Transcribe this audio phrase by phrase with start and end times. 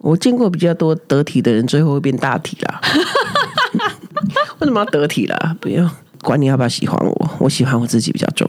[0.00, 2.80] 我见过比较多得体的人，最后会变大体啦。
[4.58, 5.56] 为什么要得体啦？
[5.60, 5.90] 不要
[6.22, 8.48] 管你要不要喜欢我，我喜欢我自己比较重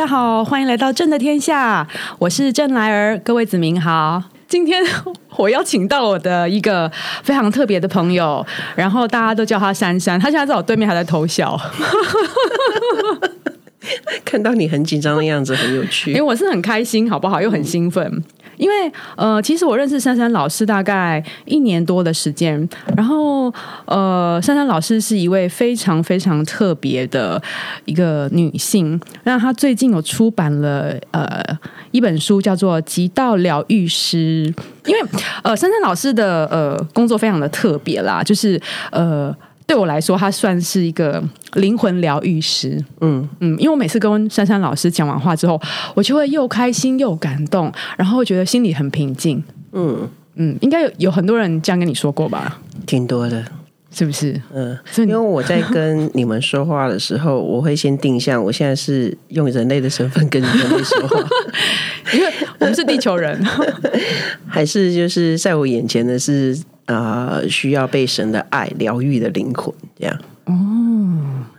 [0.00, 1.86] 家好，欢迎来到正的天下，
[2.18, 4.22] 我是郑来儿，各位子民好。
[4.48, 4.82] 今天
[5.36, 6.90] 我邀请到我的一个
[7.22, 8.42] 非常特别的朋友，
[8.74, 11.54] 然后大家都叫他珊珊，他现在在我对面还在偷笑。
[14.24, 16.12] 看到你很紧张的样子，很有趣。
[16.16, 17.42] 因为我是很开心，好不好？
[17.42, 18.24] 又很兴奋。
[18.60, 23.52] 因为呃，其实我认识珊珊老师大概一年多的时间，然后
[23.86, 27.42] 呃，珊珊老师是一位非常非常特别的
[27.86, 29.00] 一个女性。
[29.24, 31.42] 那她最近有出版了呃
[31.90, 34.52] 一本书，叫做《极道疗愈师》。
[34.86, 35.00] 因为
[35.42, 38.60] 呃，珊珊老师的呃工作非常的特别啦，就是
[38.92, 39.34] 呃。
[39.70, 42.84] 对我来说，他算是一个灵魂疗愈师。
[43.02, 45.60] 嗯嗯，因为我每次跟珊珊老师讲完话之后，
[45.94, 49.40] 我就会又开心又感动，然后觉得心里很平静。
[49.70, 52.58] 嗯嗯，应该有有很多人这样跟你说过吧？
[52.84, 53.44] 挺多的，
[53.92, 54.42] 是不是？
[54.52, 61.20] 嗯，因为我在跟你们说话的时候，我会先定向，我现在是用人类的身份跟你们说话，
[62.12, 63.40] 因为我们是地球人，
[64.48, 66.58] 还是就是在我眼前的是。
[66.86, 70.54] 啊，需要被神的爱疗愈的灵魂，这样哦。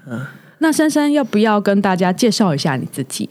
[0.08, 0.25] 嗯，
[0.59, 3.30] 那珊珊要不要跟大家介绍一下你自己？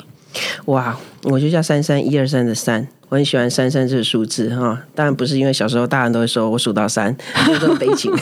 [0.66, 4.80] 哇，我就叫珊珊，一二三的三，我很喜欢珊珊这个数字哈。
[4.94, 7.14] 当然不是因为小时候大人都会说我数到三，
[7.60, 8.12] 这么悲情。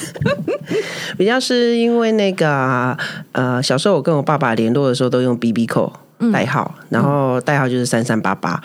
[1.19, 2.97] 比较是因为那个
[3.33, 5.93] 呃，小时候我跟我爸爸联络的时候都用 B B 扣
[6.33, 8.63] 代号，然后代号就是三三八八，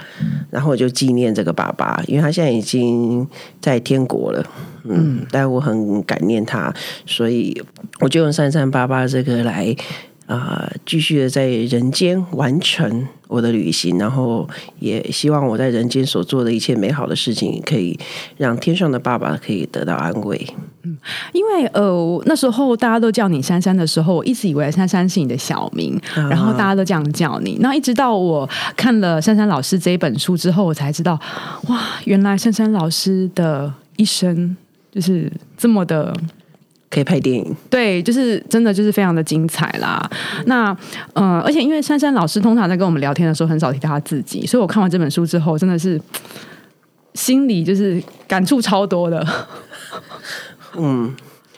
[0.50, 3.28] 然后我就纪念这个爸爸，因为他现在已经
[3.62, 4.46] 在天国了。
[4.86, 6.74] 嗯，但我很感念他，
[7.06, 7.64] 所以
[8.02, 9.74] 我就用三三八八这个来
[10.26, 14.48] 啊，继续的在人间完成我的旅行，然后
[14.80, 18.00] 也希望我在人间所做的一切美好的事情，可以
[18.38, 20.48] 让天上的爸爸可以得到安慰。
[20.84, 20.98] 嗯，
[21.34, 27.58] 因为呃那时候大家都叫你珊珊的时候，我一直以为珊珊是你的小名，然后大家都这样叫你。
[27.60, 31.20] 那一直到我看了珊珊老师这一本书之后，我才知道，
[31.68, 34.56] 哇，原来珊珊老师的一生。
[34.94, 36.16] 就是这么的
[36.94, 40.08] 可以拍电影，对，就是真的就是非常的精彩啦。
[40.46, 40.66] 那
[41.14, 46.00] 呃，而且因为珊珊老师通常在跟我们聊天的时候很少提到他自己，所以我看完这本书之后，真的是
[47.16, 49.26] 心里就是感触超多的。
[50.78, 51.16] 嗯，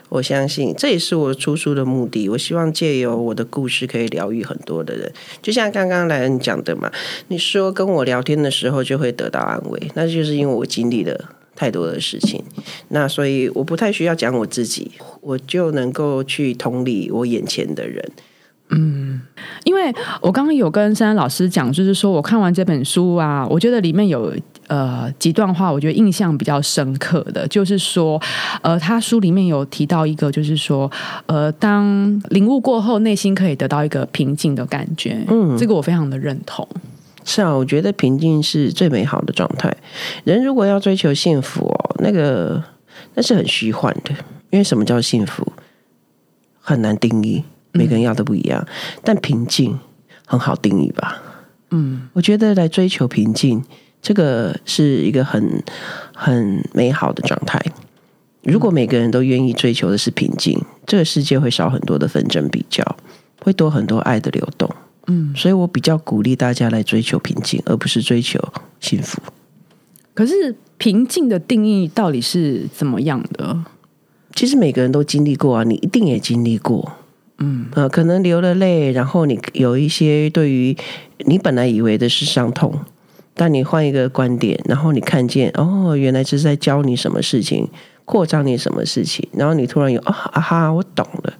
[0.07, 2.29] 我相信这也是我出书的目的。
[2.29, 6.89] 我希望借由我的故事可以疗愈很多的人，就像刚刚来人讲的嘛，
[7.27, 11.25] 你说跟我聊天的时候就会得到安慰，那就是因为我经历了。
[11.55, 12.43] 太多的事情，
[12.89, 18.11] 那所以我不太需要讲我自己，我就能够去同理我眼前的人。
[18.69, 19.21] 嗯，
[19.63, 24.33] 因为我刚刚有跟珊珊老师讲，就是说我看完这本书啊，我觉得里面有
[24.65, 28.19] 呃几段话，我觉得印象比较深刻的，就是说
[28.63, 30.91] 呃，他书里面有提到一个，就是说
[31.27, 35.23] 呃，当领悟过后，内心可以得到一个平静的感觉。
[35.29, 36.67] 嗯，这个我非常的认同。
[37.25, 39.75] 是啊，我觉得平静是最美好的状态。
[40.23, 42.63] 人如果要追求幸福哦，那个
[43.15, 44.11] 那是很虚幻的，
[44.51, 45.51] 因为什么叫幸福
[46.61, 48.65] 很难定义，每个人要的不一样。
[49.03, 49.77] 但平静
[50.25, 51.21] 很好定义吧？
[51.71, 53.63] 嗯，我觉得来追求平静，
[54.01, 55.63] 这个是一个很
[56.13, 57.59] 很美好的状态。
[58.43, 62.85] 如果每个人都愿意追求的是平静，这个世界会少很多的纷争比较，
[63.41, 64.69] 会多很多爱的流动。
[65.07, 68.39] 嗯，所以我比较鼓励大家来追求平静，而不是追求
[68.79, 69.21] 幸福。
[70.13, 73.63] 可是平静的定义到底是怎么样的？
[74.33, 76.93] 其实每个人都经历过啊，你一定也经历过。
[77.37, 80.75] 嗯，呃，可能流了泪，然后你有一些对于
[81.25, 82.73] 你本来以为的是伤痛，
[83.33, 87.69] 但你换一个观点，然后你看见哦，原来是在教你什么事情，
[88.05, 91.33] 扩张你什么事情，然后你突然有啊啊哈，我懂了，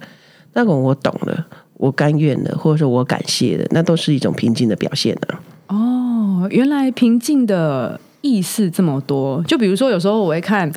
[0.52, 1.46] 那个我懂了。
[1.78, 5.38] 我甘愿的，或者说我感谢的，那都是一种平静的表现呢。
[5.68, 9.42] 哦，原来平静的意思这么多。
[9.44, 10.70] 就比如说，有时候我会看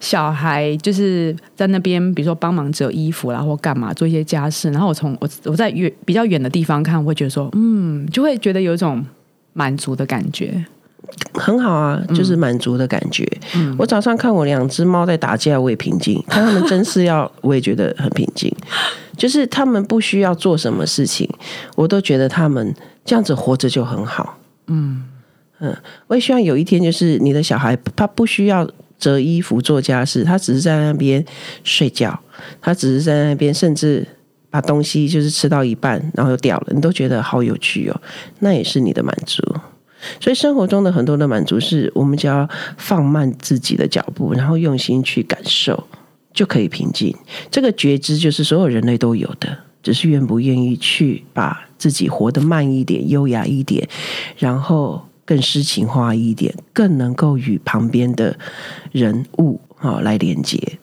[0.00, 9.04] 小孩，就是在那边，比如说帮忙折衣服啦，或干嘛做一些家事，然后我从我我在远比较远的地方看，我会觉得说，嗯，就会觉得有一种
[9.52, 10.64] 满足的感觉。
[11.34, 13.26] 很好啊，就是满足的感觉。
[13.78, 18.54] 我早上看我两只猫在打架，我也平静； 看他们真是要，我也觉得很平静。
[19.16, 21.28] 就是他们不需要做什么事情，
[21.74, 22.74] 我都觉得他们
[23.04, 24.38] 这样子活着就很好。
[24.66, 25.04] 嗯
[25.60, 25.74] 嗯，
[26.06, 28.68] 我也希望有一天，就是你的小孩他不需要
[28.98, 31.24] 折衣服做家事，他只是在那边
[31.64, 32.18] 睡觉，
[32.60, 34.06] 他只是在那边，甚至
[34.50, 38.00] 把东西就是吃到一半然后又掉了，你都觉得好有趣哦，
[38.40, 39.42] 那也是你的满足。
[40.20, 45.86] 所以生活中的很多的满足，是我们只要放慢自己的脚步，然后用心去感受，
[46.32, 47.14] 就可以平静。
[47.50, 53.88] 这个觉知就是所有人类都有的，只是愿不愿意去把自己活得慢一点、优雅一点，
[54.38, 58.38] 然后更诗情画意一点，更能够与旁边的
[58.92, 60.78] 人物啊来连接。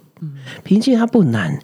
[0.63, 1.59] 平静它不难，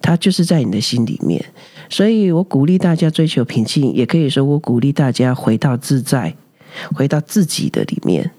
[0.00, 1.44] 它就是在你的心里面。
[1.88, 6.34] 所以我鼓励大家追求平静，也可以说我鼓励大家回到自在。
[6.94, 8.30] 回到自己的里面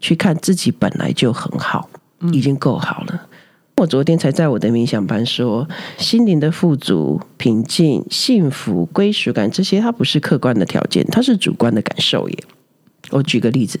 [0.00, 1.88] 去看自己本来就很好，
[2.32, 3.28] 已经够好了。
[3.78, 12.38] 我昨天才在我的冥想班说，心灵的富足、平静、幸福、归属感，这些它不是客观的条件，它是主观的感受耶。
[13.10, 13.78] 我举个例子，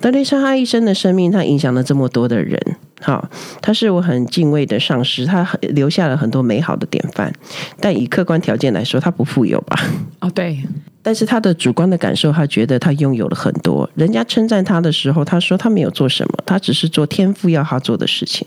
[0.00, 2.60] 德雷莎他一生的生命，他影响了这么多的人。
[3.00, 3.30] 好，
[3.62, 7.32] 他是我很敬畏的上司，他留下了很多美好的典范。
[7.78, 9.80] 但以客观条件来说，他不富有吧？
[10.20, 10.58] 哦，对。
[11.00, 13.88] 但是他的主观的感受，他觉得他拥有了很多。
[13.94, 18.46] 人家称赞他的时候，他说他没有做什么，他只是做天赋要他做的事情。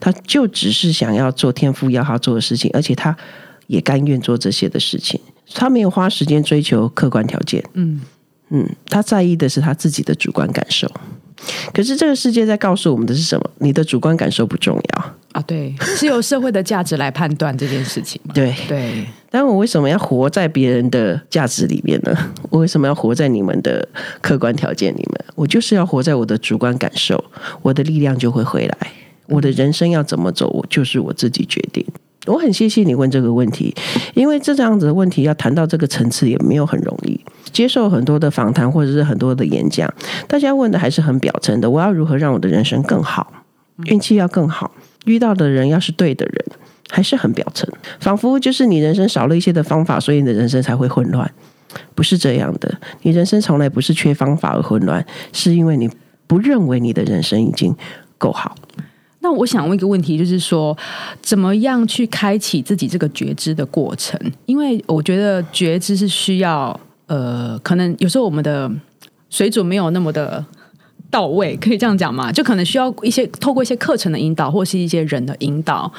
[0.00, 3.16] 他就只是想要做天赋要他做的事情，而且他
[3.68, 5.20] 也甘愿做这些的事情。
[5.54, 7.62] 他没有花时间追求客观条件。
[7.74, 8.00] 嗯
[8.50, 10.90] 嗯，他在意的是他自己的主观感受。
[11.74, 13.50] 可是这个世界在告诉我们的是什么？
[13.58, 18.18] 你的主观感受不重要啊，对，是由社会的价值来判断这件事情。
[18.32, 22.16] 对对，但我为什么要活在别人的价值里面呢？
[22.48, 23.86] 我为什么要活在你们的
[24.22, 25.24] 客观条件里面？
[25.34, 27.22] 我就是要活在我的主观感受，
[27.60, 28.92] 我的力量就会回来。
[29.26, 31.84] 我的人生要怎么走，我就是我自己决定。
[32.26, 33.74] 我很谢谢你问这个问题，
[34.14, 37.20] 因为这样子的问题要谈到这个层次也没有很容易。
[37.52, 39.92] 接受很多的访谈或者是很多的演讲，
[40.26, 41.70] 大家问的还是很表层的。
[41.70, 43.32] 我要如何让我的人生更好？
[43.84, 44.72] 运气要更好，
[45.04, 46.44] 遇到的人要是对的人，
[46.90, 47.68] 还是很表层，
[48.00, 51.30] 仿佛就是你人生少了一些的方法，所以你的人生才会混乱。
[51.94, 52.72] 不是这样的，
[53.02, 55.90] 你人生从来不是缺方法而混乱，是因为你
[56.26, 57.74] 不认为你的人生已经
[58.16, 58.54] 够好。
[59.24, 60.76] 那我想问一个问题，就是说，
[61.22, 64.20] 怎么样去开启自己这个觉知的过程？
[64.44, 68.70] 因为我觉得觉知是需要，呃，可能有时候我们的
[69.30, 70.44] 水准没有那么的
[71.10, 72.30] 到位，可以这样讲吗？
[72.30, 75.90] 就可能需要一些透过一些课程的引导，或是一些人的引导。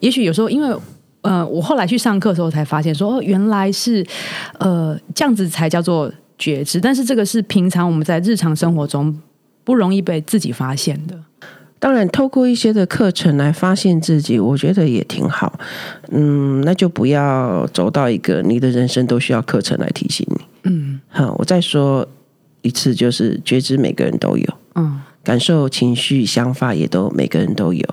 [0.00, 0.76] 也许有时候，因为
[1.20, 4.04] 呃，我后来去上课的时候才发现，说哦，原来是
[4.58, 9.16] 呃这样子才叫做觉知，但是这个是平常我们在日常生活中
[9.62, 11.16] 不容易被自己发现的。
[11.82, 15.58] 当然，透过一些的课程来发现自己，我觉得也挺好。
[16.12, 20.36] 嗯，那就不要走到一个你的人生都需要课程来提醒你。
[20.62, 22.06] 嗯，好，我再说
[22.60, 27.84] 一次，就是觉知每个人都有，嗯，感受、情绪、想法也都每个人都有，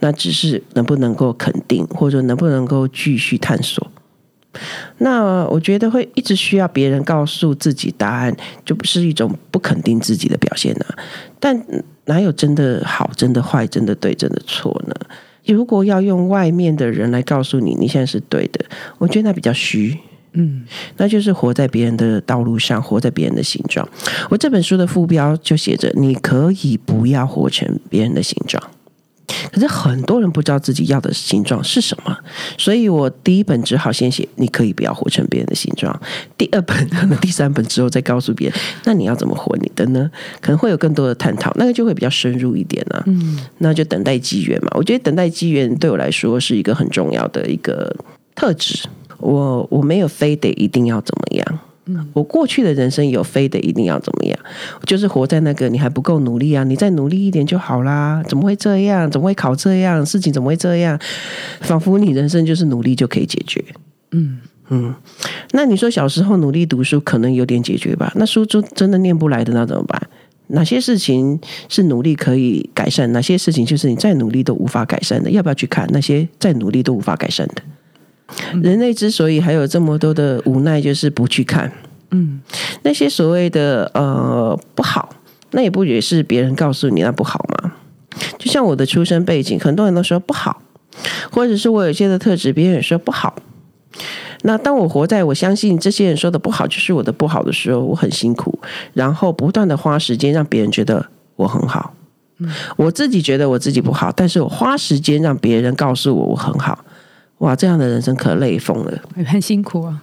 [0.00, 3.86] 那只是能不能够肯定，或者能不能够继续探索。
[4.96, 10.86] 那我觉得会一直需要别人告诉自己答案，就不是一种不肯定自己的表现呢。
[11.38, 11.62] 但
[12.06, 14.94] 哪有真的好、真的坏、真的对、真的错呢？
[15.46, 18.64] 如果要用外面的人来告诉你你现在是对的，
[18.98, 19.98] 我觉得那比较虚。
[20.36, 20.64] 嗯，
[20.96, 23.88] 那就是活在别人的道路上，活在别人的形状。
[24.28, 28.60] 我这本书的副标就写着：你可以不要活成别人的形状。
[29.52, 32.16] 可是很多人不知道自己要的形状是什么，
[32.58, 35.98] 所以我第一本只好先写，你可以不要活成别人的形状。
[36.36, 36.88] 第二本、
[37.20, 40.10] 第三本之后再告诉别人，那你要怎么活你的呢？
[40.40, 43.02] 可能会有更多的探讨，那个就会比较深入一点啊。
[43.06, 44.70] 嗯，那就等待机缘嘛。
[44.74, 47.94] 我觉得等待机缘对我来说是一个很重要的一个
[48.34, 48.88] 特质。
[49.18, 51.58] 我我没有非得一定要怎么样。
[52.12, 54.38] 我过去的人生有非得一定要怎么样，
[54.86, 58.22] 就是活在那个你还不够努力啊，你再努力一点就好啦。
[58.26, 59.10] 怎么会这样？
[59.10, 60.04] 怎么会考这样？
[60.04, 60.98] 事情怎么会这样？
[61.60, 63.62] 仿佛你人生就是努力就可以解决。
[64.12, 64.38] 嗯
[64.70, 64.94] 嗯，
[65.52, 68.10] 那你说小时候努力读书可能有点解决吧？
[68.16, 70.00] 那书就真的念不来的那怎么办？
[70.46, 71.38] 哪些事情
[71.68, 73.12] 是努力可以改善？
[73.12, 75.30] 哪些事情就是你再努力都无法改善的？
[75.30, 77.62] 要不要去看那些再努力都无法改善的？
[78.62, 81.70] 人类之所以还有这么多的无奈，就是不去看。
[82.10, 82.40] 嗯，
[82.82, 85.14] 那些所谓的呃不好，
[85.50, 87.72] 那也不也是别人告诉你那不好吗？
[88.38, 90.62] 就像我的出生背景，很多人都说不好，
[91.30, 93.34] 或者是我有些的特质，别人也说不好。
[94.42, 98.58] 那当我活在我相信这些人说的不好就是我的不好的时候，我很辛苦，
[98.92, 101.94] 然后不断的花时间让别人觉得我很好。
[102.76, 106.84] 我自己觉得我自己不好，但是我花时间让别人告诉我我很好。
[107.44, 109.02] 哇，这样的人生可累疯了。
[109.26, 110.02] 很辛苦啊。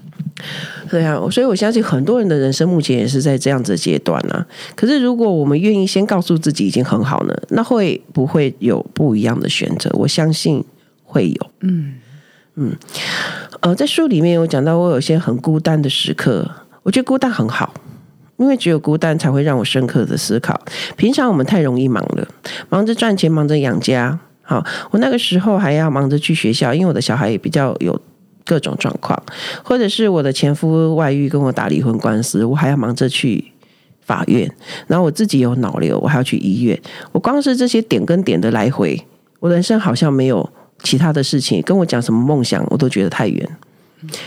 [0.90, 4.46] 对啊，所以我相信很多人的人生目前也是在这样子的阶段啊。
[4.76, 9.90] 可是如果我们愿意先告诉自己已经很好呢，那会不会有不一样的选择？
[9.94, 10.64] 我相信
[11.04, 11.52] 会有。
[11.62, 11.96] 嗯
[12.56, 12.76] 嗯，
[13.62, 16.50] 呃，在书里面有讲到，我有些很孤单的时刻，
[16.84, 17.74] 我觉得孤单很好，
[18.38, 20.60] 因为只有孤单才会让我深刻的思考。
[20.96, 22.28] 平常我们太容易忙了，
[22.70, 24.20] 忙着赚钱，忙着养家。
[24.52, 28.00] 好，我那个时候还要忙着去学校，因为我的小孩也比较有。
[28.44, 29.18] 各种状况，
[29.64, 33.52] 或者是我的前夫外遇跟我打离婚官司，我还要忙着去
[34.02, 34.52] 法院，
[34.88, 36.78] 然后我自己有脑瘤，我还要去医院。
[37.12, 39.00] 我光是这些点跟点的来回，
[39.40, 40.50] 我人生好像没有
[40.82, 41.62] 其他的事情。
[41.62, 43.58] 跟我讲什么梦想，我都觉得太远。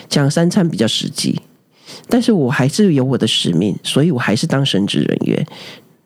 [0.09, 1.39] 讲三餐比较实际，
[2.09, 5.47] 但是我还是有我的使命，所以我还是当神职人员。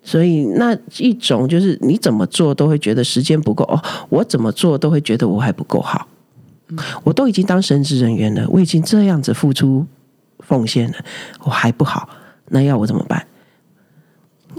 [0.08, 6.08] 所以那一种就是你怎么做都会觉得时间不够哦，我怎么做都会觉得我还不够好。
[7.04, 9.86] 我都已经当神职人员了，我已经这样子付出
[10.40, 10.96] 奉献了，
[11.40, 12.08] 我还不好，
[12.48, 13.26] 那要我怎么办？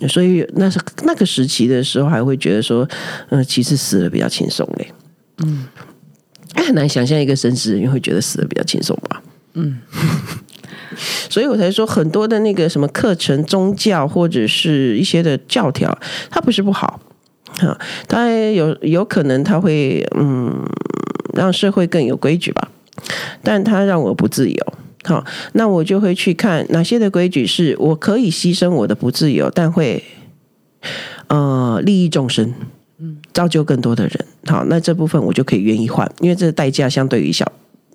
[0.07, 2.87] 所以那是那个时期的时候，还会觉得说，
[3.29, 4.91] 嗯，其实死了比较轻松嘞。
[5.43, 5.65] 嗯，
[6.53, 9.23] 很难想象一个神职人员会觉得死了比较轻松吧？
[9.55, 9.79] 嗯，
[11.29, 15.97] 所以我才说很多的那个什么课程、宗教或者是一些的教条，
[16.29, 16.99] 它不是不好，
[17.57, 17.77] 哈，
[18.07, 20.65] 它有有可能它会嗯。
[21.35, 22.69] 让社会更有规矩吧，
[23.43, 24.73] 但它让我不自由。
[25.03, 30.03] 好，那我就会去看哪些的规矩是我可以牺牲我的不自由，但会
[31.27, 32.51] 呃利益众生，
[32.97, 34.25] 嗯，造就更多的人。
[34.47, 37.49] 好，那这部分我就可以愿意换，因为这代价相对于小。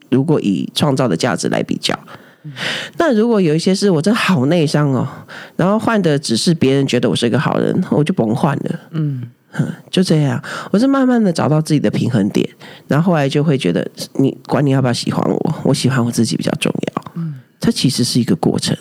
[0.08, 1.98] 如果以创造的价值来比较，
[2.96, 5.06] 那如果有一些是我真好内伤哦，
[5.56, 8.80] 然后换的只是别人觉得我是一个好人，我就甭换了。
[8.90, 9.22] 嗯。
[9.88, 12.44] 就这样，我是慢慢的找到自己的平衡点，
[12.88, 17.12] 然后后来就会觉得，你管你要不要喜欢我，我喜欢我自己比较重要。
[17.14, 18.76] 嗯，它其实是一个过程。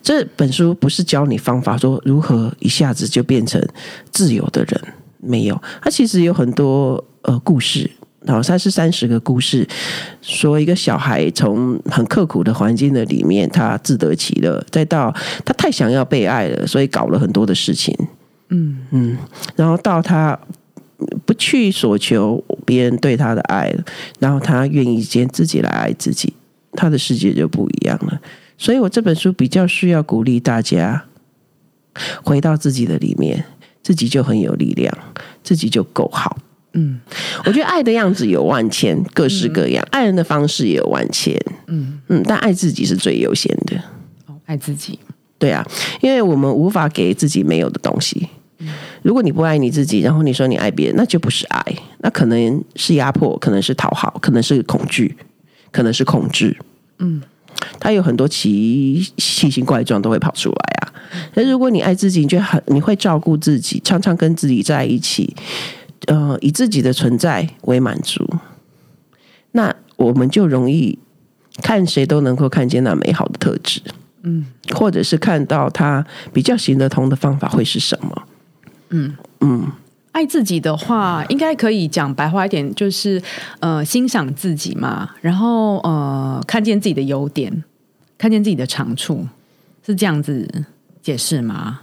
[0.00, 3.60] 这本书不是教你方法，说如何一下子就变成
[4.12, 4.80] 自由的人，
[5.18, 5.60] 没有。
[5.82, 7.90] 它其实有很多呃故事，
[8.24, 9.66] 然后它是三十个故事，
[10.20, 15.12] 说一个小孩从很刻苦的环境的里面，他自得其乐，再到
[15.44, 17.96] 他太想要被爱了，所以搞了很多的事情。
[18.50, 19.18] 嗯嗯，
[19.56, 20.38] 然后到他
[21.24, 23.74] 不去所求别人对他的爱
[24.18, 26.32] 然后他愿意先自己来爱自己，
[26.72, 28.20] 他的世界就不一样了。
[28.56, 31.04] 所以我这本书比较需要鼓励大家
[32.22, 33.44] 回到自己的里面，
[33.82, 34.96] 自己就很有力量，
[35.42, 36.38] 自己就够好。
[36.74, 37.00] 嗯，
[37.44, 41.38] 我觉得爱的样子有万千，各式各样，爱人的方式也有万千。
[41.66, 43.76] 嗯嗯，但爱自己是最优先的。
[44.26, 44.98] 哦，爱自己，
[45.38, 45.66] 对啊，
[46.00, 48.28] 因为我们无法给自己没有的东西。
[49.02, 51.64] 如果你不爱你自己，然后你说你爱别人，那就不是爱，
[51.98, 55.16] 那可能是压迫，可能是讨好，可能是恐惧，
[55.72, 56.56] 可能是控制。
[57.00, 57.20] 嗯，
[57.80, 60.94] 他有很多奇奇形怪状都会跑出来啊。
[61.34, 65.34] 那如果你爱自己，你就很你会照顾自己，常常跟自己在一起，
[66.06, 68.26] 呃，以自己的存在为满足，
[69.52, 70.98] 那我们就容易
[71.62, 73.80] 看谁都能够看见那美好的特质。
[74.24, 78.22] 嗯，或者是看到他比较行得通的方法会是什么？
[78.90, 79.66] 嗯嗯，
[80.12, 83.20] 爱自己的话，应该可以讲白话一点，就是
[83.58, 87.64] 呃，欣赏自己嘛，然后呃，看见自己的优点，
[88.16, 89.26] 看见自己的长处，
[89.84, 90.48] 是这样子
[91.02, 91.80] 解释吗？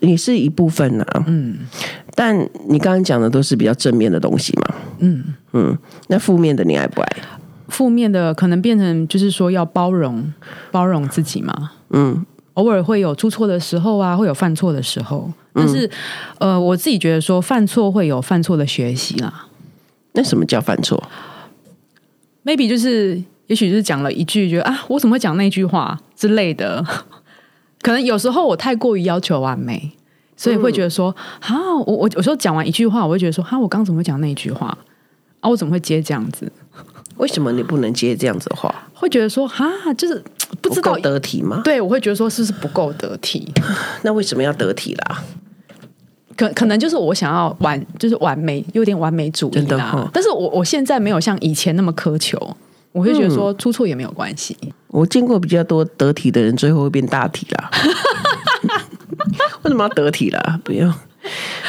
[0.00, 1.24] 也是一部分啊。
[1.26, 1.58] 嗯，
[2.14, 4.74] 但你刚刚讲的都是比较正面的东西嘛。
[4.98, 5.76] 嗯嗯，
[6.08, 7.16] 那负面的你爱不爱？
[7.68, 10.32] 负面的可能变成就是说要包容
[10.70, 11.72] 包容自己嘛。
[11.90, 15.30] 嗯，偶尔会有出错的时候啊，会有犯错的时候。
[15.52, 15.90] 但是，
[16.38, 19.46] 呃，我自己觉得说犯错会有犯错的学习啦。
[20.12, 21.02] 那什么叫犯错
[22.44, 26.84] ？Maybe 就是，也许就是讲了一句，觉得啊，我怎么会讲那句话之类的。
[27.80, 29.92] 可能有时候我太过于要求完美，
[30.36, 31.56] 所以会觉得说，啊，
[31.86, 34.76] 我我有时候讲完一句话，我会觉得说，哈，我刚怎么会讲那一句话
[35.40, 35.48] 啊？
[35.48, 36.50] 我怎么会接这样子？
[37.16, 38.72] 为什么你不能接这样子的话？
[38.94, 40.22] 会觉得说，哈，就是
[40.60, 41.60] 不知道得体吗？
[41.64, 43.52] 对，我会觉得说，是不是不够得体？
[44.02, 45.24] 那为什么要得体啦？
[46.36, 50.08] 可可能就是我想要完，就是完美，有点完美主义啦。
[50.12, 52.56] 但是我我现在没有像以前那么苛求，
[52.92, 54.56] 我会觉得说出错也没有关系。
[54.88, 57.70] 我见过比较多得体的人，最后会变大体啦。
[59.62, 60.60] 为什么要得体啦？
[60.64, 60.92] 不用，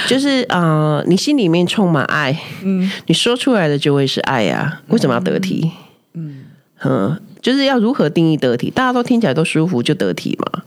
[0.08, 4.82] 就是啊，你心里面充满爱，嗯，你说出来的就会是爱呀。
[4.88, 5.72] 为什么要得体？
[6.14, 6.46] 嗯
[6.84, 8.72] 嗯，就是要如何定义得体？
[8.72, 10.64] 大家都听起来都舒服，就得体嘛。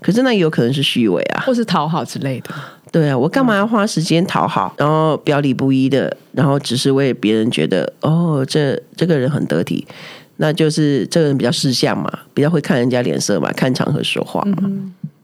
[0.00, 2.50] 可是那也有可能是虚伪啊，或是讨好之类的。
[2.92, 9.86] 对啊，我干嘛要花时间讨好，然后表里不一的，然后只是为别人觉得哦，这这个人很得体，
[10.38, 14.70] 那就是这个人比较识相嘛，比较会看人家脸色嘛，看场合说话嘛。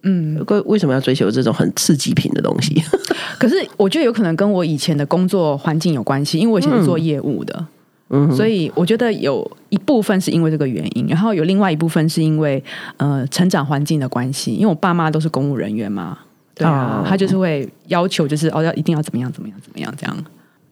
[0.04, 2.83] 嗯，为为什么要追求这种很刺激品的东西？
[3.38, 7.66] 可是我觉得有可能跟我以前的工作环境有关系，因为我以前是做业务的，
[8.11, 12.62] 嗯，所以我觉得有一部分是因为这个原因，然后有另外一部分是因为
[12.97, 16.19] 呃成长环境的关系，因为我爸妈都是公务人员嘛，
[16.52, 20.16] 对啊，他就是会要求就是哦要一定要怎么样怎么样怎么样这样。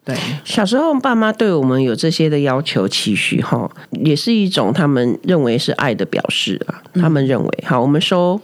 [0.03, 6.81] 对，小时候爸妈对我们有这些的要求期许哈，也是一种他们认为是爱的表示啊。
[6.95, 8.41] 他们认为好，我们收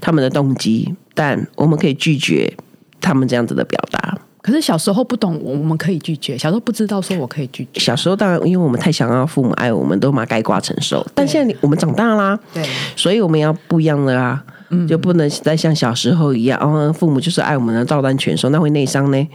[0.00, 2.56] 他们的动机，但我们可以拒绝
[3.00, 4.18] 他们这样子的表达。
[4.40, 6.38] 可是小时候不懂，我们可以拒绝。
[6.38, 7.80] 小时候不知道说我可以拒绝。
[7.80, 11.04] 小时候当然，因为我们太想要父母爱我们，都嘛该挂承受。
[11.12, 14.42] 但现在我们长大啦，对，所以我们要不一样的啊。
[14.86, 19.28] 就不能再像小时候一样，哦，父母就是爱我们的照单全收，那会内伤呢。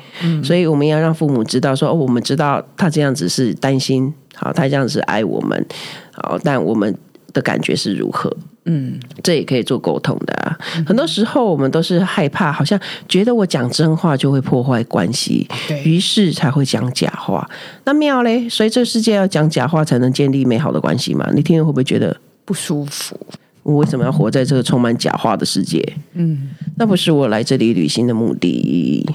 [0.44, 5.66] 所以我们要让父母知道，说哦，我们知道他这样子是担心，好，他这样子爱我们，
[6.12, 6.96] 好，但我们
[7.34, 8.36] 的感觉是如何？
[8.66, 10.58] 嗯，这也可以做沟通的啊。
[10.88, 15.46] 很多时候我们都是害怕，好像觉得我讲真话就会破坏关系，
[15.84, 17.46] 于是才会讲假话。
[17.84, 21.30] 那妙嘞，所以这世界要讲假话才能建立美好的关系嘛？
[21.34, 23.20] 你听了会不会觉得不舒服？
[23.64, 25.82] 我为什么要活在这个充满假话的世界？
[26.14, 29.10] 嗯，那不是我来这里旅行的目的。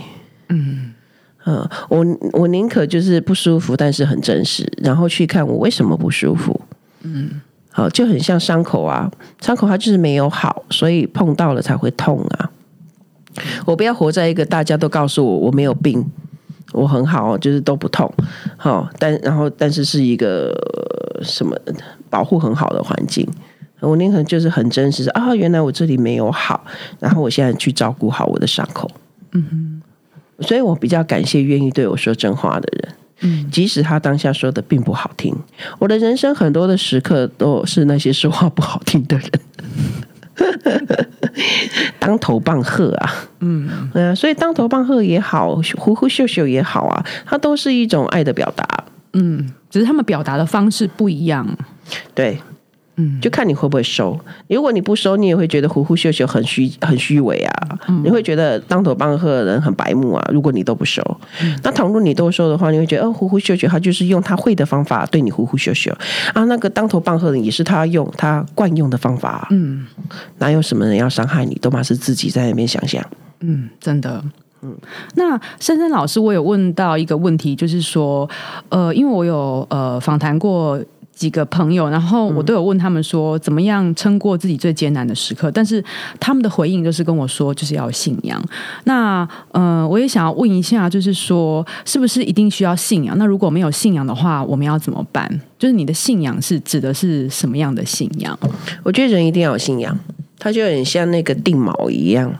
[0.48, 0.92] 嗯
[1.44, 6.60] 嗯，我我宁可就是不舒服，但是很真实，然后去看我为什么不舒服。
[7.02, 7.40] 嗯，
[7.70, 12.50] 好，就很像伤口啊，伤口它就是没有好，所以碰到了才会痛啊。
[13.64, 16.04] 我不要活在一个大家都告诉我我没有病，
[16.72, 18.12] 我很好，就是都不痛。
[18.56, 20.52] 好，但然后但是是一个
[21.22, 21.56] 什么
[22.10, 23.26] 保护很好的环境。
[23.80, 26.64] 我宁可就是很真实啊，原来我这里没有好，
[26.98, 28.90] 然后我现在去照顾好我的伤口。
[29.32, 29.82] 嗯哼，
[30.42, 35.34] 所以我比较感谢愿意对我说真话的人，嗯，即使他当下说的并不好听。
[35.78, 39.30] 我的人生很多的时刻都是那些说话不好听的人，
[42.00, 48.66] 当头棒喝啊，嗯，对啊，所以当头棒喝也好，呼呼秀秀也好啊，它都是一种爱的表达。
[49.12, 51.46] 嗯，只是他们表达的方式不一样。
[52.14, 52.38] 对。
[53.00, 54.18] 嗯，就看你会不会收。
[54.48, 57.78] 如果你不收，你也会觉得虎虎秀秀很虚很虚伪啊。
[58.02, 60.30] 你会觉得当头棒喝的人很白目啊。
[60.32, 61.00] 如果你都不收，
[61.62, 65.96] 那倘若你都收的话，你会觉得哦，虎虎秀秀他就是用他会的方法对你虎虎秀秀
[66.34, 66.44] 啊。
[66.46, 69.46] 那个当头棒喝的也是他用他惯用的方法。
[69.52, 69.86] 嗯，
[70.38, 73.04] 哪有什么人要伤害你，都嘛是自己在那边想想。
[73.40, 74.20] 嗯，真的。
[74.62, 74.76] 嗯，
[75.14, 78.28] 那珊珊老师，我有问到一个问题，就是说，
[78.70, 80.76] 呃，因为我有呃访谈过。
[81.18, 85.50] 几个朋友，然后我都有问他们说，怎么样撑过自己最艰难的时刻？
[85.50, 85.84] 但是
[86.20, 88.40] 他们的回应就是跟我说，就是要信仰。
[88.84, 93.18] 那呃，我也想要问一下，就是说，是不是一定需要信仰？
[93.18, 95.28] 那如果没有信仰的话，我们要怎么办？
[95.58, 98.38] 就是你的信仰是指的是什么样的信仰？
[98.84, 99.98] 我觉得人一定要有信仰，
[100.38, 102.32] 它就很像那个定锚一样，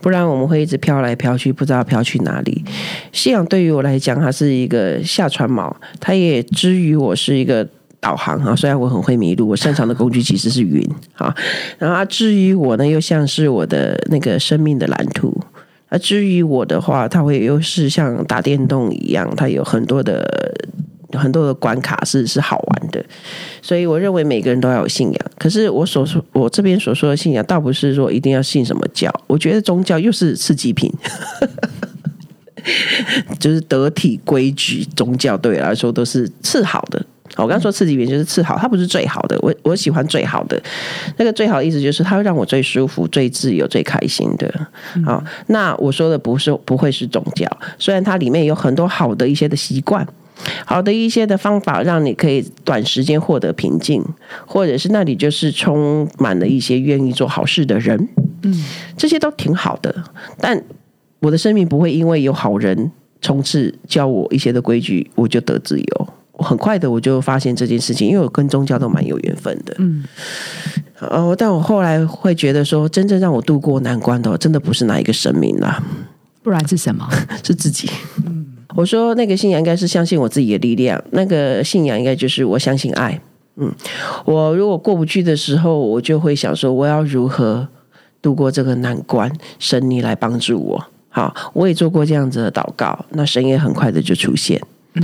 [0.00, 2.64] 不然我们会一直飘来飘去，不知道飘去哪里。
[3.12, 7.68] 信仰对于我来讲，它是一个下船锚，它也之于我是一个。
[8.02, 10.84] 导航哈，虽然我很会迷路，我擅长的工具其实是云
[11.14, 11.32] 啊。
[11.78, 15.32] 然后，至于我呢，又像是我的那个生命的蓝图。
[15.86, 20.28] 而，至于我的话，它会又是像打电动一样，它有很多的
[21.12, 23.04] 很多的关卡是是好玩的。
[23.62, 25.26] 所以我认为每个人都要有信仰。
[25.38, 29.08] 可是我所说我这边所说的信仰，倒不是说一定要信什么教。
[29.28, 30.92] 我觉得宗教又是刺激品，
[33.38, 37.06] 就是得体规矩，宗教对我来说都是次好的。
[37.36, 39.38] 我刚刚说刺激品就是次好，它不是最好的。
[39.40, 40.60] 我我喜欢最好的，
[41.16, 44.52] 那个最好的意思就是它会让我最舒服、最自由、最开心的。
[45.04, 50.06] 好，那我说的不是不会是宗教，虽然它里面有很多好的一些的习惯，
[50.66, 54.04] 好的一些的方法，让你可以短时间获得平静，
[54.46, 58.08] 或者是那里就是充满了一些愿意做好事的人。
[58.42, 58.64] 嗯，
[58.96, 60.04] 这些都挺好的，
[60.38, 60.62] 但
[61.20, 62.90] 我的生命不会因为有好人
[63.20, 66.08] 从此教我一些的规矩，我就得自由。
[66.32, 69.74] 很快的，我就发现这件事情，因为我跟宗教都蛮有缘分的。
[69.78, 70.04] 嗯，
[71.00, 75.82] 哦，但我后来会觉得说，真正让我度过难关的，真的不是哪一个神明啦，
[76.42, 77.08] 不然是什么？
[77.44, 77.88] 是自己。
[78.24, 83.20] 嗯，我说那个信仰应该是相信我自己的力量，那个信仰应该就是我相信爱。
[83.56, 83.70] 嗯，
[84.24, 87.68] 我如果过不去的时候，我就会想说，我要如何
[88.22, 89.30] 度过这个难关？
[89.58, 90.84] 神你来帮助我。
[91.10, 94.58] 好，我也做过这样子的祷告，那神也很快的就出现。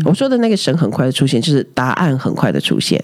[0.04, 3.02] 我说的那个神很快的出现，就是答案很快的出现，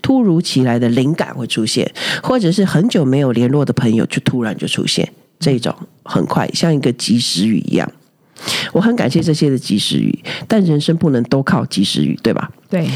[0.00, 1.90] 突如其来的灵感会出现，
[2.22, 7.90] 或者是很久没有联络的朋友就突然就出现，这种很快，像一个及时雨一样。
[8.72, 10.18] 我很感谢这些的及时雨，
[10.48, 12.50] 但人生不能都靠及时雨，对吧？
[12.68, 12.88] 对，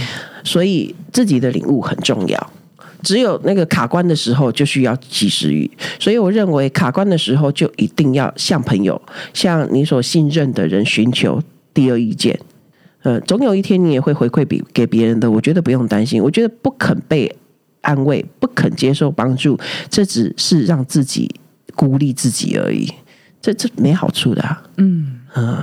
[0.43, 2.53] 所以自己的领悟很重要。
[3.03, 5.71] 只有那个卡关的时候，就需要及时雨。
[6.01, 9.01] 所以我认为卡关的时候，就一定要向朋友、
[9.35, 11.41] 向你所信任的人寻求
[11.73, 12.37] 第二意见。
[13.03, 15.31] 呃，总有一天你也会回馈给给别人的。
[15.31, 16.23] 我觉得不用担心。
[16.23, 17.37] 我觉得不肯被
[17.83, 21.33] 安慰、不肯接受帮助，这只是让自己
[21.75, 22.93] 孤立自己而已。
[23.41, 24.57] 这这没好处的。
[24.79, 25.63] 嗯嗯。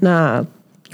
[0.00, 0.44] 那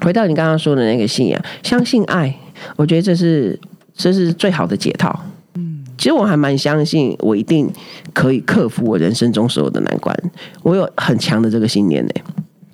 [0.01, 2.35] 回到你刚刚说的那个信仰，相信爱，
[2.77, 3.59] 我觉得这是
[3.95, 5.23] 这是最好的解套。
[5.55, 7.71] 嗯，其实我还蛮相信，我一定
[8.15, 10.17] 可以克服我人生中所有的难关。
[10.63, 12.13] 我有很强的这个信念呢。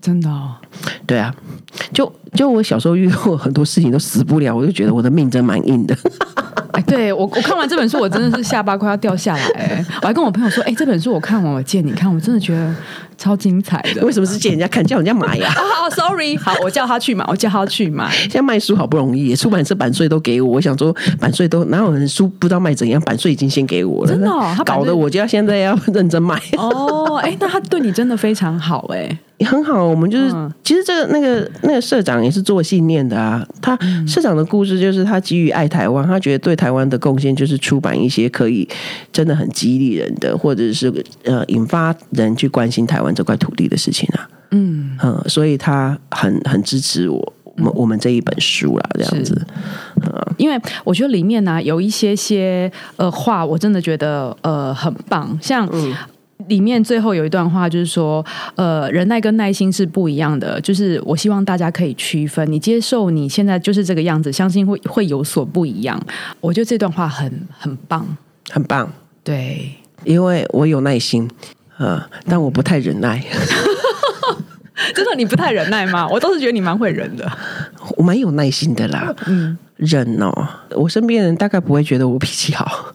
[0.00, 0.30] 真的？
[0.30, 0.56] 哦？
[1.06, 1.34] 对啊。
[1.92, 5.96] 就就我小时候遇到很多事情都死不了，我就觉得我的命真蛮硬的。
[6.72, 9.84] 哎，对我我看完这本书，我真的是下巴快要掉下来。
[10.02, 12.74] 我还跟我朋友说：“哎，这本书我看完，我借你看，我真的觉得
[13.16, 15.54] 超精彩的。”为什么是借人家看，叫人家买呀？
[15.54, 18.10] 哦，sorry，好，我叫他去买，我叫他去买。
[18.22, 26.36] 现在卖书好不容易，出版社版税都给我，我想说版税都哪有人书不知道卖怎样，版税已经先给我了，真的，他搞得我就要现在要认真卖。
[26.58, 29.16] 哦，哎，那他对你真的非常好，哎。
[29.38, 33.46] 也很好，我们就是其实这个那个那个社长也是做信念的啊。
[33.60, 38.66] 他社长的故事就是他基于爱台湾，他觉得对台湾的贡献就是出版一些可以
[39.12, 40.92] 真的很激励人的，或者是
[41.24, 44.28] 呃引发人去关心台湾这块土地的事情啊。
[44.50, 49.46] 嗯嗯，所以他很很支持我我们我们这一本书啦，这样子。
[50.02, 55.68] 嗯因为我觉得里面呢有一些些呃话，我真的觉得呃很棒，像。
[56.48, 58.24] 里面最后有一段话，就是说，
[58.56, 60.60] 呃，忍耐跟耐心是不一样的。
[60.60, 66.00] 就是我希望大家可以区分，你接受你现在就是这个样子，相信会会有所不一样。
[66.40, 68.06] 我觉得这段话很很棒，
[68.50, 68.92] 很棒。
[69.22, 69.70] 对，
[70.04, 71.30] 因为我有耐心，
[71.78, 73.24] 啊，但我不太忍耐。
[74.94, 76.06] 真的，你不太忍耐吗？
[76.08, 77.30] 我倒是觉得你蛮会忍的，
[77.96, 79.14] 我蛮有耐心的啦。
[79.26, 82.92] 嗯，忍哦，我身边人大概不会觉得我脾气好。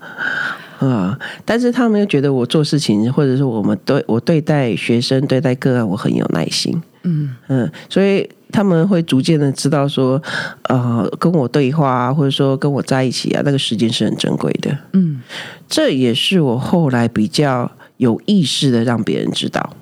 [0.79, 1.17] 啊！
[1.45, 6.81] 但是他们又觉得我做事情，或者是我们对我对待学生、对待个案，我很有耐心。
[7.03, 10.21] 嗯嗯，所以他们会逐渐的知道说，
[10.63, 14.77] 呃，跟我对话，或者说跟我在一起啊，那个时间是很珍贵的。
[14.93, 15.21] 嗯，
[15.67, 19.75] 这也是我后来比较有意识的让别人知道。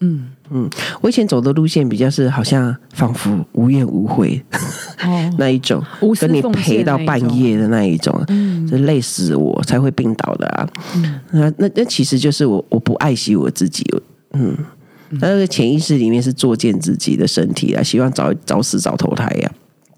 [0.00, 0.31] 嗯。
[0.54, 0.68] 嗯，
[1.00, 4.40] 我以前走的路线比较是好像仿佛无怨无悔
[5.38, 5.82] 那一种，
[6.20, 8.14] 跟你陪到半夜的那一种，
[8.70, 10.68] 就累死我才会病倒的啊。
[11.32, 13.84] 那那那其实就是我我不爱惜我自己，
[14.34, 14.56] 嗯，
[15.20, 19.52] 那个潜意识里面是作践自己的身体啊，希望早早死早投胎呀。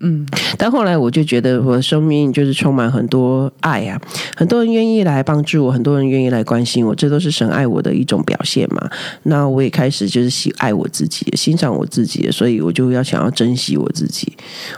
[0.06, 0.26] 嗯，
[0.58, 3.98] 但后来我就觉得我的生命就是充满很多爱啊，
[4.36, 8.86] 很多人愿意来帮助我，很多人愿意来关心我，这都是神爱我的一种表现嘛。
[9.22, 14.30] 那我也开始就是喜爱我自己，欣赏我自己，所以我就要想要珍惜我自己，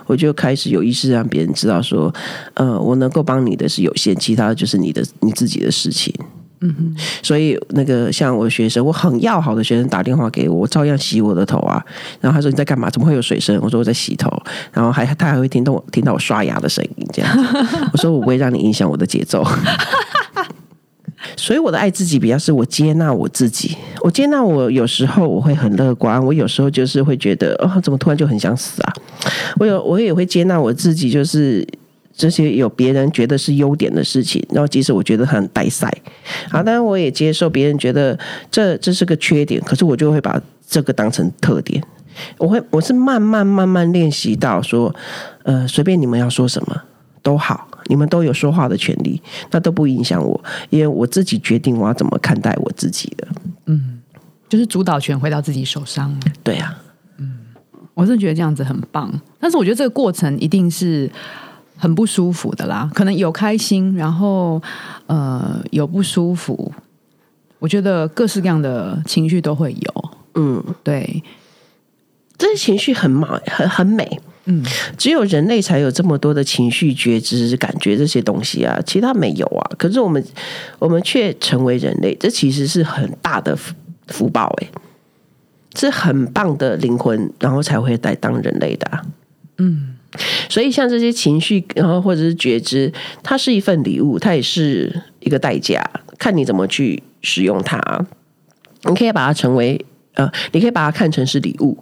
[0.06, 2.14] 我就开始有意识让别人知道说，
[2.54, 6.14] 呃，我能够帮你的是有限，其他就是你的你自己的事情。
[6.60, 11.84] 嗯哼，所以那个像我学生，我很要好的学生打电话给我，我照样洗我的头啊。
[12.20, 12.88] 然后他说你在干嘛？
[12.88, 13.58] 怎么会有水声？
[13.62, 14.30] 我说我在洗头。
[14.72, 17.30] 然后还他还会听到我听到我刷牙的声音，这样。
[17.92, 19.46] 我说我不会让你影响我的节奏。
[21.36, 28.92] 所以我的爱自己比较是我接纳我自己，我接纳我有时候我会很乐观，我有时候就是会觉得哦，怎么突然就很想死啊？
[29.58, 31.66] 我有我也会接纳我自己，就是。
[32.16, 35.86] 这些有别人觉得是优点的事情，然后即使我觉得很呆塞，
[36.48, 38.18] 好，当然我也接受别人觉得
[38.50, 41.84] 这这是个缺点，可是我就会把这个当成特点。
[42.38, 44.94] 我会我是慢慢慢慢练习到说，
[45.42, 46.82] 呃，随便你们要说什么
[47.20, 53.28] 都好，你们都有说话的权利，那都不影响我，因为我自己决定我要怎么看待我自己的。
[53.66, 54.00] 嗯，
[54.48, 56.18] 就是主导权回到自己手上。
[56.42, 56.78] 对啊，
[57.18, 57.40] 嗯，
[57.92, 61.10] 我是觉得这样子很棒，但是我觉得这个过程一定是。
[61.76, 64.60] 很不舒服的啦，可能有开心，然后
[65.06, 66.72] 呃有不舒服，
[67.58, 70.10] 我觉得各式各样的情绪都会有。
[70.34, 71.22] 嗯，对，
[72.38, 74.20] 这些情绪很美，很很美。
[74.46, 74.64] 嗯，
[74.96, 79.70] 只有人类才有这么多的情绪觉知、感觉这些东西啊，其他没有啊。
[79.76, 80.24] 可是我们
[80.78, 83.74] 我们却成为人类，这其实是很大的福
[84.06, 84.68] 福报哎，
[85.74, 89.00] 是很棒的灵魂，然后才会来当人类的。
[89.58, 89.95] 嗯。
[90.48, 95.82] 所以，像这些情绪，然后或者是觉知，它是一份礼物，它也是一个代价，
[96.18, 97.80] 看你怎么去使用它。
[98.88, 101.76] 你可以把它成为呃，你可以把它看成是礼物，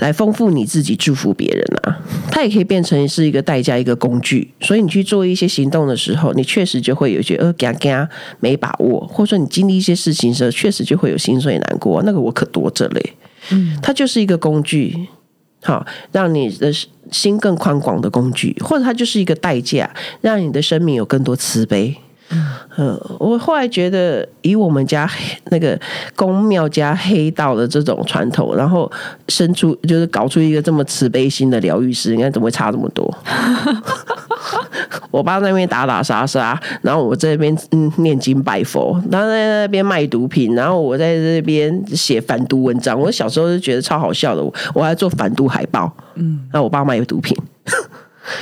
[0.00, 2.00] 来丰富你自己，祝福别人啊。
[2.30, 4.52] 它也可以变成是一个代价，一个工具。
[4.60, 8.08] 所以你去做一些行动的时候，你确实就会有一些呃，嘎嘎
[8.40, 12.02] 没把握，或者说你经历一些事情的时候，确实就会有心碎难过。
[12.02, 13.14] 那个我可多着嘞，
[13.50, 15.08] 嗯，它就是一个工具，
[15.62, 16.72] 好，让你的
[17.10, 19.88] 心更宽广的工具，或者它就是一个代价，
[20.20, 21.96] 让你的生命有更多慈悲。
[22.78, 25.10] 嗯，我后来觉得，以我们家
[25.50, 25.76] 那个
[26.14, 28.90] 公庙加黑道的这种传统，然后
[29.26, 33.12] 生出就是搞出一个这么慈悲心的疗愈师，应该怎么会差这么多？
[35.10, 42.98] 我爸那边打打杀杀，然后我这边嗯念经拜佛，他在那边卖毒品，然后我在这边写反毒文章。
[42.98, 44.42] 我小时候就觉得超好笑的，
[44.74, 47.36] 我还做反毒海报，嗯，那我爸卖毒品。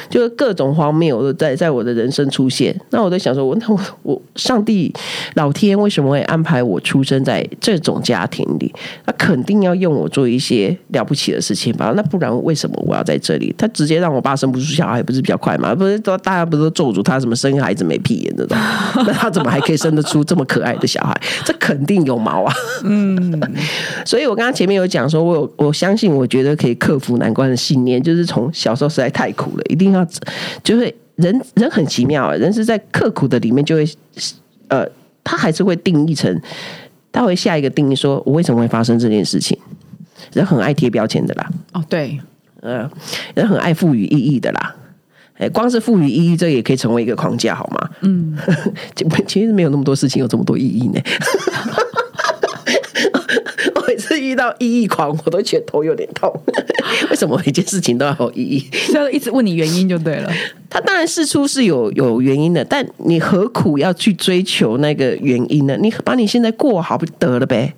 [0.09, 4.92] 就是各种荒谬都在在我的人生出现，那我在想说，我那 我我上帝
[5.35, 8.72] 老天为什么会安排我出生在这种家庭里？
[9.07, 11.92] 他肯定要用我做一些了不起的事情吧？
[11.96, 13.55] 那不然为什么我要在这里？
[13.57, 15.74] 他直接让我爸生不出小孩，不是比较快吗？
[15.74, 18.46] 不是都大家不是都咒诅他什么生孩子没屁眼的？
[19.07, 21.18] 那他怎么还可以生得出这么可爱的小孩？
[21.44, 22.55] 这肯定有毛啊！
[22.85, 23.40] 嗯，
[24.05, 29.62] 所以我刚刚前面有讲说，我有我相信，我觉得可以克服难关的信念，就是从小时候实在太苦了。
[29.78, 30.04] 一定要，
[30.64, 33.88] 就是人人很奇妙啊，人是在刻苦的里面就会，
[34.66, 34.84] 呃，
[35.22, 36.42] 他还是会定义成，
[37.12, 39.56] 他会下一个定义，说我为什么会发生这件事情？
[40.32, 42.20] 人很爱贴标签的啦，哦，对，
[42.60, 42.90] 呃，
[43.36, 44.74] 人很爱赋予意义的啦，
[45.38, 47.88] 哎，光是赋予意义，这也可以成为一个框架，好吗？
[48.00, 48.36] 嗯，
[49.28, 51.00] 其实没有那么多事情有这么多意义呢。
[53.88, 56.31] 每次遇到意义狂，我都觉得头有点痛。
[57.09, 58.70] 为什么每件事情都要有意义？
[58.92, 60.31] 就一直问你原因就对了。
[60.68, 65.74] 他当然事出是有有原因的，但你何苦要去追求那个原因呢？
[65.81, 67.72] 你把你现在过好不得了呗。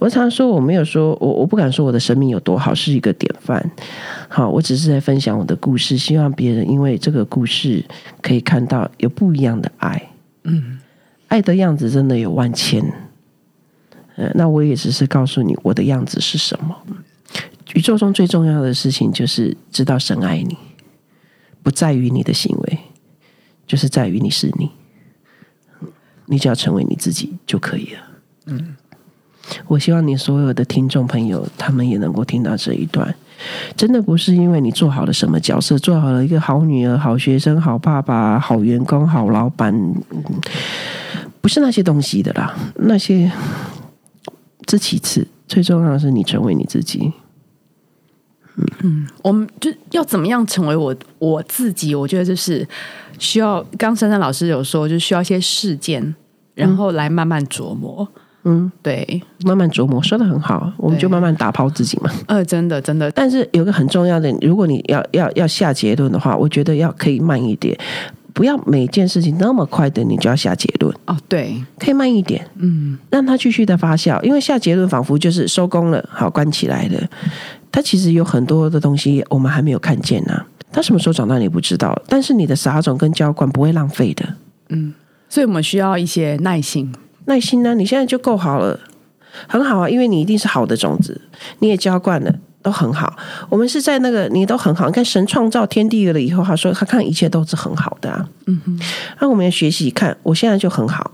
[0.00, 3.70] 我常说，我没有说我我不敢说我的生命有多好，是一个典范。
[4.28, 7.84] 好，我只是在分享我的故事，希望别人因为这个故事
[8.20, 10.10] 可以看到有不一样的爱。
[10.42, 10.80] 嗯，
[11.28, 12.82] 爱的样子真的有万千。
[14.34, 16.76] 那我也只是告诉你我的样子是什么。
[17.74, 20.56] 宇宙中最重要的事情就是知道神爱你，
[21.62, 22.78] 不在于你的行为，
[23.66, 24.70] 就是在于你是你。
[26.26, 28.00] 你只要成为你自己就可以了。
[28.46, 28.76] 嗯，
[29.68, 33.14] 我希望你所有的听众朋友，他们也能够听到这一段。
[33.76, 39.72] 真的不是因为你做好了什么角色，做好了一个好女儿、好学生、好爸爸、好员工、好老板，
[41.40, 43.30] 不是那些东西的啦，那些。
[44.70, 47.12] 这其次，最重要的是你成为你自己。
[48.84, 51.92] 嗯，我们就要怎么样成为我我自己？
[51.92, 52.64] 我觉得就是
[53.18, 56.14] 需要，刚珊珊老师有说，就需要一些事件，
[56.54, 58.06] 然后来慢慢琢磨。
[58.44, 62.08] 嗯，对，慢慢琢磨，说的很好，我们就慢慢打抛自己嘛。
[62.28, 63.10] 呃，真的，真的。
[63.10, 67.76] 但是有个很重要的，如果你要要要下结论的话，我觉得要可以慢一点。
[68.32, 71.16] 不要每件事情那么快的，你就要下结论哦。
[71.28, 74.20] 对，可以慢一点，嗯，让它继续的发酵。
[74.22, 77.08] 因为下结论仿佛就是收工了，好关起来了。
[77.72, 80.44] 它其实有很多的东西我们还没有看见呢。
[80.72, 84.24] 它什么时候长大你不知道，但是你的撒种跟浇灌不会浪费的。
[84.68, 84.94] 嗯，
[85.28, 86.92] 所以我们需要一些耐心。
[87.26, 87.74] 耐心呢？
[87.74, 88.78] 你现在就够好了，
[89.46, 91.20] 很好啊，因为你一定是好的种子，
[91.58, 92.34] 你也浇灌了。
[92.62, 93.16] 都很好，
[93.48, 94.86] 我们是在那个你都很好。
[94.86, 98.28] 你看神创造天地了以后，他说他看一切都是很好的啊。
[98.46, 98.80] 嗯哼，
[99.20, 101.10] 那我们要学习看，我现在就很好，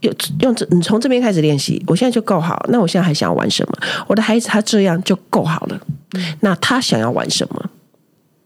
[0.00, 2.64] 用用这你从这边开始练习，我现在就够好。
[2.68, 3.72] 那我现在还想要玩什么？
[4.08, 5.80] 我的孩子他这样就够好了。
[6.40, 7.70] 那他想要玩什么？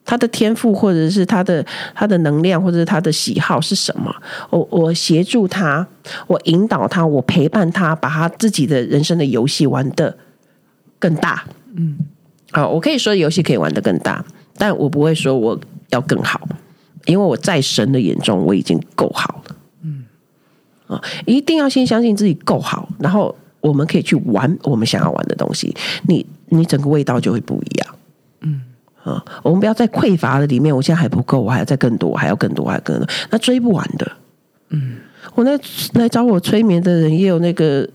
[0.05, 4.15] 他的天赋或者是他的他的能量或者是他的喜好是什么？
[4.51, 5.87] 我我协助他，
[6.27, 10.15] 我引导他，我陪伴他，把他自己的人生的游戏玩的
[10.99, 11.43] 更大。
[11.75, 11.97] 嗯。
[12.57, 14.25] 好，我可以说游戏可以玩得更大，
[14.57, 16.41] 但我不会说我要更好，
[17.05, 19.57] 因为我在神的眼中我已经够好了。
[19.83, 20.05] 嗯，
[20.87, 25.77] 啊，一定要先相信自己够好，然后我们可以去玩我们想要玩的东西，
[26.09, 27.95] 你你整个味道就会不一样。
[28.41, 28.63] 嗯，
[29.05, 34.13] 啊，我们不要在匮乏的里面，我现在还不够，我还要再更多，我还要更多，还要更多，那追不完的。
[34.71, 34.97] 嗯，
[35.37, 35.57] 我那
[35.95, 37.89] 来找我催眠的人也有那个。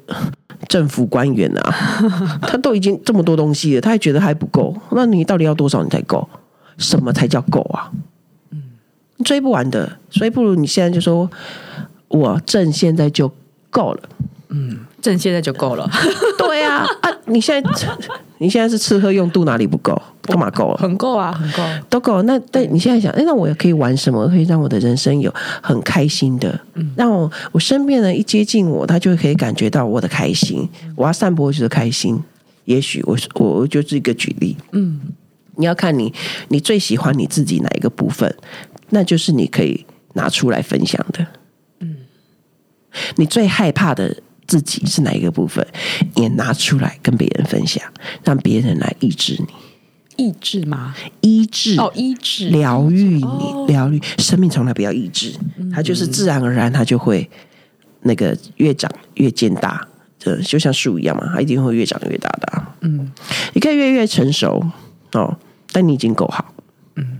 [0.69, 1.75] 政府官员啊，
[2.47, 4.73] 他都已经这么多东西了，他还觉得还不够。
[4.91, 6.29] 那你到底要多少你才够？
[6.77, 7.91] 什么才叫够啊？
[8.51, 8.61] 嗯，
[9.25, 11.29] 追不完的，所以不如你现在就说，
[12.09, 13.29] 我挣现在就
[13.71, 14.01] 够了。
[14.49, 15.89] 嗯，挣现在就够了。
[16.37, 17.71] 对啊，啊，你现在
[18.37, 19.99] 你现在是吃喝用度哪里不够？
[20.21, 20.73] 干嘛够？
[20.75, 22.21] 很够啊，很够，都够。
[22.23, 24.27] 那但你现在想，哎，那我也可以玩什么？
[24.27, 30.67] 可以让我的人生有很开心的，嗯让我我身边人一接近我，他就可以感觉到我的开心。
[30.95, 32.21] 我要散播就是开心。
[32.65, 34.99] 也许我我我就是一个举例，嗯，
[35.55, 36.13] 你要看你
[36.49, 38.33] 你最喜欢你自己哪一个部分，
[38.89, 39.83] 那就是你可以
[40.13, 41.25] 拿出来分享的，
[41.79, 41.97] 嗯，
[43.15, 44.15] 你最害怕的
[44.51, 45.65] 自己是哪一个部分，
[46.15, 47.81] 也拿出来跟别人分享，
[48.21, 50.25] 让别人来抑制你。
[50.25, 50.93] 意志吗？
[51.21, 55.33] 医治哦，医治疗愈你哦，疗愈生命从来不要抑制，
[55.73, 57.29] 它就是自然而然，它就会
[58.01, 59.87] 那个越长越见大，
[60.19, 62.75] 这就像树一样嘛，它一定会越长越大的、啊。
[62.81, 63.09] 嗯，
[63.53, 64.61] 你可以越越成熟
[65.13, 65.33] 哦，
[65.71, 66.53] 但你已经够好。
[66.97, 67.19] 嗯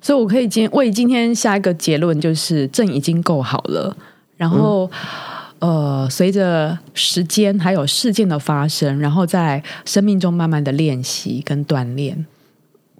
[0.00, 3.94] 所以我可以今为今天下一个结论，就是正已经够好了。
[4.38, 4.90] 然后，
[5.60, 12.26] 呃，随着时间还有事件的发生，然后在生命中慢慢的练习跟锻炼，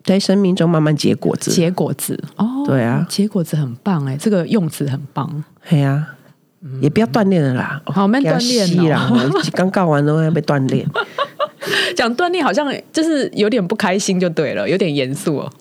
[0.03, 5.44] 在生命中慢慢结果子，结果子哦，对啊结果子很棒哎，这个用词很棒。
[5.68, 6.05] 对呀、
[6.81, 7.81] 也不要锻炼了啦。
[7.87, 9.11] 好慢锻炼哦吸啦，
[9.53, 10.85] 刚告完都要被锻炼。
[11.94, 15.53] 讲锻炼好像就是有点不开心就对了，有点严肃哦。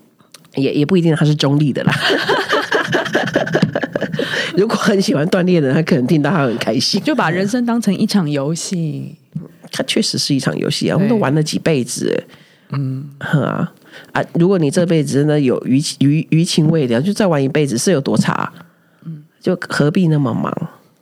[0.56, 1.94] 也也不一定他是中立的啦。
[4.58, 7.00] 如果很喜欢锻炼的人，他可能听到他很开心。
[7.04, 9.16] 就把人生当成一场游戏，
[9.72, 12.24] 它确实是一场游戏啊，我们都玩了几辈子了，
[12.72, 13.72] 嗯，啊
[14.14, 14.24] 啊！
[14.34, 18.52] 如果你这辈子真的有余余余情未了，就再玩一辈子是有多差？
[19.06, 20.52] 嗯，就何必那么忙？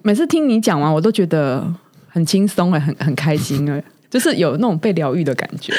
[0.02, 1.66] 每次听你讲完，我都觉得
[2.10, 5.74] 很轻松哎，很很开心哎，就是有那种被疗愈的感觉。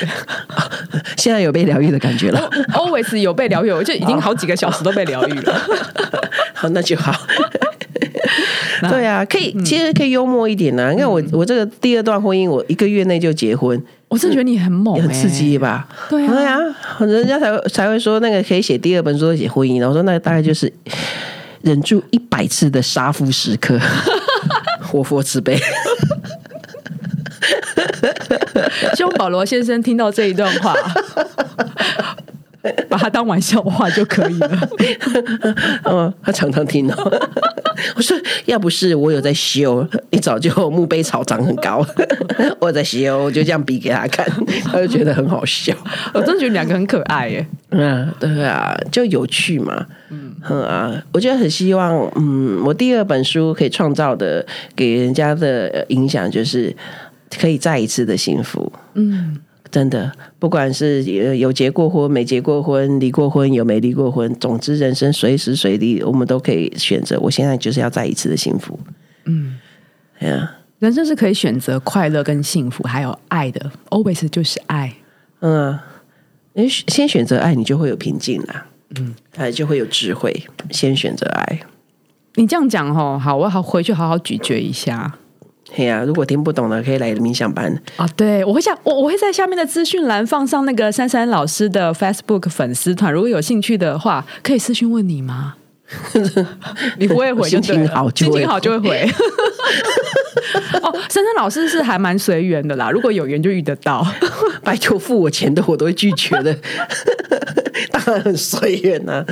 [1.18, 2.40] 现在有被疗愈的感觉了
[2.72, 5.60] ，Always 有被疗愈，我就已经好几个小时都被疗愈了。
[6.54, 7.12] 好，那就好。
[8.88, 10.90] 对啊，可以，其实可以幽默一点啊。
[10.90, 15.86] 你看我，我这个第二段婚姻，我一个月内就结婚，我真的觉得你很猛、欸，很刺激吧？
[16.08, 16.58] 对啊对啊，
[17.00, 19.88] 人家才会才会说那个可以写第二本书写婚姻的。
[19.88, 20.72] 我说那个大概就是
[21.62, 23.78] 忍住一百次的杀夫时刻，
[24.82, 25.58] 活佛慈悲。
[28.94, 30.74] 希望保罗先生听到这一段话，
[32.88, 34.68] 把它当玩笑话就可以了。
[35.84, 37.20] 嗯， 他常常听哦。
[37.94, 41.86] 我说，要不是我有在修，一早就墓碑草长很高。
[42.58, 44.26] 我在修，我就这样比给他看，
[44.64, 45.74] 他就觉得很好笑。
[46.14, 47.46] 我真的觉得两个很可爱耶。
[47.70, 49.86] 嗯，对啊，就有趣嘛。
[50.10, 56.74] 嗯啊，我觉得很希望，嗯，我第二本书可以创造的给人家的呃影响，就是
[57.38, 58.72] 可以再一次的幸福。
[58.94, 59.36] 嗯，
[59.76, 61.02] 真的，不管是
[61.36, 67.20] 有结过婚、没结过婚、离过婚、有没离过婚，总之人生随时随地我们都可以选择。
[67.20, 68.80] 我现在就是要再一次的幸福。
[69.26, 69.58] 嗯，
[70.18, 73.70] 哎呀，人生是可以选择快乐跟幸福，还有爱的。
[73.90, 74.94] Always 就是爱。
[75.40, 75.78] 嗯，
[76.54, 78.68] 你先选择爱，你就会有平静啦。
[78.98, 80.34] 嗯，哎，就会有智慧。
[80.70, 81.60] 先选择爱。
[82.36, 85.18] 你这样讲哦，好，我好回去好好咀嚼一下。
[85.72, 87.74] 嘿呀、如果听不懂的，可以来冥想班。
[87.96, 95.54] 啊，对，我会下我我会在下面的资讯栏放上那个珊珊老师的 Facebook 粉丝团，如果有兴趣的话，可以私讯问你吗？
[96.98, 99.08] 你不会回就对了心情好就会心情好就会回。
[100.82, 104.04] 哦，珊珊老师是还蛮随缘的啦，如果有缘就遇得到。
[104.64, 106.56] 拜托付我钱的我都会拒绝的，
[107.92, 109.24] 当然很随缘呐、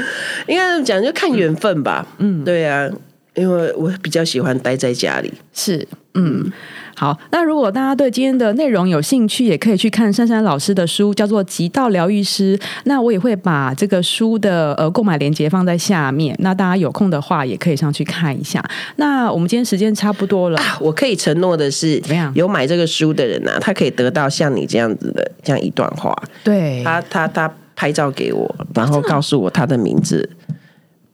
[0.46, 2.06] 应该讲就看缘分吧。
[2.18, 2.88] 嗯，对啊，
[3.34, 5.32] 因为我比较喜欢待在家里。
[5.52, 6.50] 是，嗯，
[6.96, 7.18] 好。
[7.32, 12.56] 那如果大家对今天的内容有兴趣，也可以去看珊珊老师的书，叫做《极道疗愈师》。
[12.84, 18.64] 那我也会把这个书的呃购买链接放在下面，那大家有空的话也可以上去看一下。
[18.96, 26.16] 那我们今天时间差不多了，我可以承诺的是，怎么样有买这个书的人呢、他可以得到像你这样子的这样一段话。
[26.44, 30.30] 对，他他他拍照给我，然后告诉我他的名字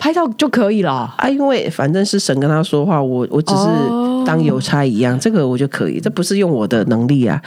[0.01, 1.15] 拍照就可以了。
[1.17, 7.41] 啊，因为反正是神跟他说话，我我只是哦当邮差一样，这个我就可以，这不是用我的能力啊。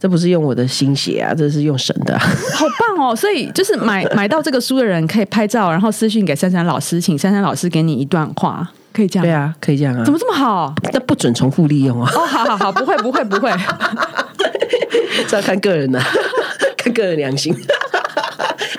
[0.00, 2.18] 这不是用我的心血啊，这是用神的、啊。
[2.58, 2.66] 好
[2.96, 3.14] 棒哦！
[3.14, 9.24] 所以就是买买到这个书的人可以拍照，然后私信给珊珊老师，请珊珊老师给你一段话，可以这样？
[9.24, 10.12] 对啊，可以这样啊怎。
[10.12, 10.74] 么这么好？
[10.92, 13.48] 那不准重复利用啊，哦，好好好，不会不会不会。
[15.28, 16.06] 这要看个人的、啊
[16.76, 17.54] 看个人良心。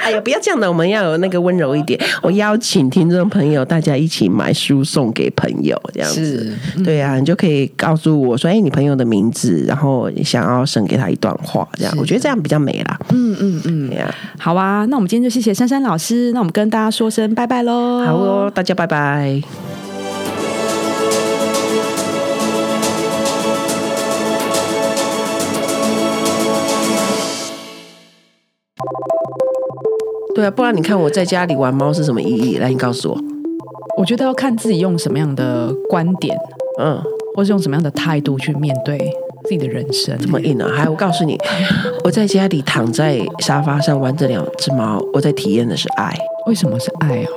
[0.04, 2.00] 哎呀，不要这样的，我们要有那个温柔一点。
[2.22, 6.54] 我邀请听众朋友，大家一起买书送给朋友，这样子。
[6.84, 13.00] 对啊，你就可以告诉我说，哎，你朋友的名字，然后你想要省给他一段话，这样我觉得这样比较美啦。
[13.10, 13.92] 嗯嗯嗯。
[14.38, 18.04] 好啊，那我们今天就谢谢珊珊老师，那我们跟大家说声拜拜喽。
[18.06, 19.42] 好哦，大家拜拜。
[30.36, 32.58] 对啊，不然你看我在家里玩猫是什么意义？
[32.58, 33.18] 来，你告诉我。
[33.98, 36.36] 我觉得要看自己用什么样的观点，
[36.80, 37.00] 嗯，
[37.36, 38.98] 或是用什么样的态度去面对
[39.44, 40.18] 自己的人生。
[40.20, 40.68] 这么硬啊！
[40.74, 41.38] 还我告诉你，
[42.04, 46.18] 我在家里躺在沙发上玩这两只猫，我在体验的是爱。
[46.48, 47.30] 为什么是爱啊？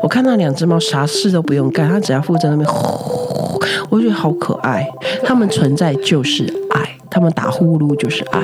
[0.00, 4.88] 我看那两只猫啥事都不用干，它只要负责那边呼， 我觉得好可爱。
[5.24, 8.40] 它们存在就是爱，它们打呼噜就是爱。